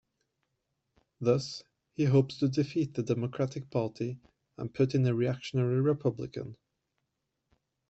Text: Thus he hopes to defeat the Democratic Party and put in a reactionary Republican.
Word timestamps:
Thus 1.19 1.61
he 1.93 2.05
hopes 2.05 2.39
to 2.39 2.49
defeat 2.49 2.95
the 2.95 3.03
Democratic 3.03 3.69
Party 3.69 4.17
and 4.57 4.73
put 4.73 4.95
in 4.95 5.05
a 5.05 5.13
reactionary 5.13 5.79
Republican. 5.79 6.57